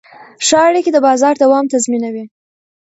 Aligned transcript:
ښه 0.45 0.57
اړیکې 0.67 0.91
د 0.93 0.97
بازار 1.07 1.33
دوام 1.43 1.65
تضمینوي. 1.73 2.25